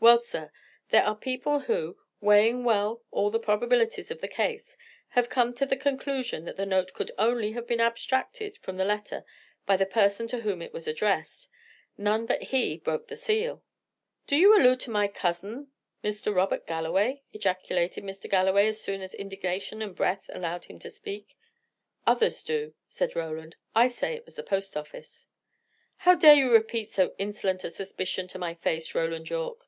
"Well, 0.00 0.18
sir, 0.18 0.52
there 0.90 1.04
are 1.04 1.16
people 1.16 1.58
who, 1.58 1.98
weighing 2.20 2.62
well 2.62 3.02
all 3.10 3.30
the 3.30 3.40
probabilities 3.40 4.12
of 4.12 4.20
the 4.20 4.28
case, 4.28 4.78
have 5.08 5.28
come 5.28 5.52
to 5.54 5.66
the 5.66 5.76
conclusion 5.76 6.44
that 6.44 6.56
the 6.56 6.64
note 6.64 6.92
could 6.92 7.10
only 7.18 7.50
have 7.52 7.66
been 7.66 7.80
abstracted 7.80 8.58
from 8.58 8.76
the 8.76 8.84
letter 8.84 9.24
by 9.66 9.76
the 9.76 9.84
person 9.84 10.28
to 10.28 10.42
whom 10.42 10.62
it 10.62 10.72
was 10.72 10.86
addressed. 10.86 11.48
None 11.96 12.26
but 12.26 12.44
he 12.44 12.76
broke 12.78 13.08
the 13.08 13.16
seal 13.16 13.54
of 13.54 13.58
it." 13.58 13.62
"Do 14.28 14.36
you 14.36 14.56
allude 14.56 14.78
to 14.82 14.92
my 14.92 15.08
cousin, 15.08 15.72
Mr. 16.04 16.32
Robert 16.32 16.64
Galloway?" 16.64 17.22
ejaculated 17.32 18.04
Mr. 18.04 18.30
Galloway, 18.30 18.68
as 18.68 18.80
soon 18.80 19.02
as 19.02 19.14
indignation 19.14 19.82
and 19.82 19.96
breath 19.96 20.30
allowed 20.32 20.66
him 20.66 20.78
to 20.78 20.90
speak. 20.90 21.36
"Others 22.06 22.44
do," 22.44 22.72
said 22.86 23.16
Roland. 23.16 23.56
"I 23.74 23.88
say 23.88 24.14
it 24.14 24.24
was 24.24 24.36
the 24.36 24.44
post 24.44 24.76
office." 24.76 25.26
"How 25.98 26.14
dare 26.14 26.34
you 26.36 26.52
repeat 26.52 26.88
so 26.88 27.16
insolent 27.18 27.64
a 27.64 27.68
suspicion 27.68 28.28
to 28.28 28.38
my 28.38 28.54
face, 28.54 28.94
Roland 28.94 29.28
Yorke?" 29.28 29.64